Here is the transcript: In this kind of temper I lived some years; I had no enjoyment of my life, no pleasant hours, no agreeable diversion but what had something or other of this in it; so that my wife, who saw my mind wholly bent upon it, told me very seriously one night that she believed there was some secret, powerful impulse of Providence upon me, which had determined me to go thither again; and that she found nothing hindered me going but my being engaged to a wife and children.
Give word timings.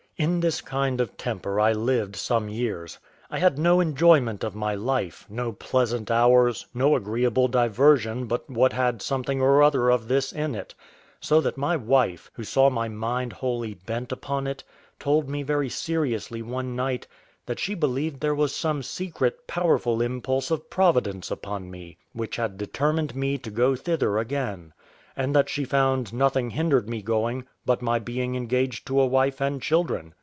In 0.17 0.39
this 0.41 0.61
kind 0.61 1.01
of 1.01 1.17
temper 1.17 1.59
I 1.59 1.73
lived 1.73 2.15
some 2.15 2.47
years; 2.47 2.99
I 3.31 3.39
had 3.39 3.57
no 3.57 3.79
enjoyment 3.79 4.43
of 4.43 4.53
my 4.53 4.75
life, 4.75 5.25
no 5.31 5.51
pleasant 5.53 6.11
hours, 6.11 6.67
no 6.75 6.95
agreeable 6.95 7.47
diversion 7.47 8.25
but 8.27 8.47
what 8.47 8.71
had 8.71 9.01
something 9.01 9.41
or 9.41 9.63
other 9.63 9.89
of 9.89 10.07
this 10.09 10.31
in 10.31 10.53
it; 10.53 10.75
so 11.19 11.41
that 11.41 11.57
my 11.57 11.75
wife, 11.75 12.29
who 12.35 12.43
saw 12.43 12.69
my 12.69 12.87
mind 12.87 13.33
wholly 13.33 13.73
bent 13.73 14.11
upon 14.11 14.45
it, 14.45 14.63
told 14.99 15.27
me 15.27 15.41
very 15.41 15.69
seriously 15.69 16.43
one 16.43 16.75
night 16.75 17.07
that 17.47 17.57
she 17.57 17.73
believed 17.73 18.19
there 18.19 18.35
was 18.35 18.53
some 18.55 18.83
secret, 18.83 19.47
powerful 19.47 20.03
impulse 20.03 20.51
of 20.51 20.69
Providence 20.69 21.31
upon 21.31 21.71
me, 21.71 21.97
which 22.13 22.35
had 22.35 22.59
determined 22.59 23.15
me 23.15 23.39
to 23.39 23.49
go 23.49 23.75
thither 23.75 24.19
again; 24.19 24.73
and 25.13 25.35
that 25.35 25.49
she 25.49 25.65
found 25.65 26.13
nothing 26.13 26.51
hindered 26.51 26.87
me 26.87 27.01
going 27.01 27.45
but 27.65 27.81
my 27.81 27.99
being 27.99 28.35
engaged 28.35 28.87
to 28.87 28.99
a 28.99 29.05
wife 29.05 29.41
and 29.41 29.61
children. 29.61 30.15